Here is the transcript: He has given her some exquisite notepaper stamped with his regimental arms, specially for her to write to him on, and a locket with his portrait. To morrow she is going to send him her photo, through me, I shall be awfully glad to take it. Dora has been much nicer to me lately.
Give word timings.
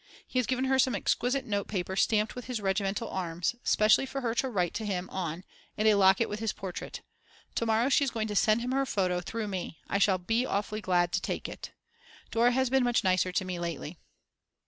He 0.27 0.39
has 0.39 0.47
given 0.47 0.65
her 0.65 0.79
some 0.79 0.95
exquisite 0.95 1.45
notepaper 1.45 1.95
stamped 1.95 2.33
with 2.33 2.45
his 2.45 2.59
regimental 2.59 3.07
arms, 3.11 3.53
specially 3.63 4.07
for 4.07 4.21
her 4.21 4.33
to 4.33 4.49
write 4.49 4.73
to 4.73 4.83
him 4.83 5.07
on, 5.11 5.43
and 5.77 5.87
a 5.87 5.93
locket 5.93 6.27
with 6.27 6.39
his 6.39 6.53
portrait. 6.53 7.01
To 7.53 7.67
morrow 7.67 7.87
she 7.87 8.03
is 8.03 8.09
going 8.09 8.27
to 8.27 8.35
send 8.35 8.61
him 8.61 8.71
her 8.71 8.87
photo, 8.87 9.21
through 9.21 9.47
me, 9.49 9.77
I 9.87 9.99
shall 9.99 10.17
be 10.17 10.43
awfully 10.43 10.81
glad 10.81 11.11
to 11.11 11.21
take 11.21 11.47
it. 11.47 11.71
Dora 12.31 12.49
has 12.51 12.71
been 12.71 12.83
much 12.83 13.03
nicer 13.03 13.31
to 13.31 13.45
me 13.45 13.59
lately. 13.59 13.99